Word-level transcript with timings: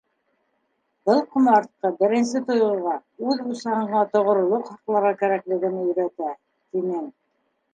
Был 1.09 1.19
ҡомартҡы 1.33 1.91
беренсе 1.99 2.41
тойғоға, 2.47 2.95
үҙ 3.33 3.43
усағыңа 3.57 4.01
тоғролоҡ 4.15 4.73
һаҡларға 4.73 5.13
кәрәклеген 5.21 5.79
өйрәтә, 5.85 6.33
тинең. 6.75 7.07